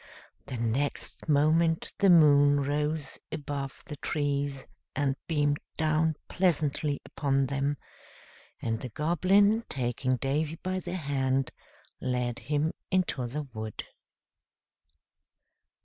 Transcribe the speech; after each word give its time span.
The 0.47 0.57
next 0.57 1.29
moment 1.29 1.93
the 1.99 2.09
moon 2.09 2.59
rose 2.61 3.19
above 3.31 3.83
the 3.85 3.97
trees 3.97 4.65
and 4.95 5.15
beamed 5.27 5.59
down 5.77 6.15
pleasantly 6.27 6.99
upon 7.05 7.45
them, 7.45 7.77
and 8.59 8.81
the 8.81 8.89
Goblin, 8.89 9.63
taking 9.69 10.15
Davy 10.17 10.55
by 10.63 10.79
the 10.79 10.95
hand, 10.95 11.51
led 12.01 12.39
him 12.39 12.71
into 12.89 13.27
the 13.27 13.43
wood. 13.53 13.83